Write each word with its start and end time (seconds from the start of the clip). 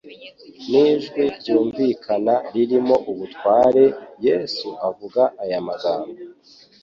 N'ijwi 0.69 1.23
ryumvikana 1.37 2.35
ririmo 2.53 2.95
ubutware, 3.11 3.83
Yesu 4.27 4.67
avuga 4.89 5.21
aya 5.43 5.59
magambo 5.67 6.15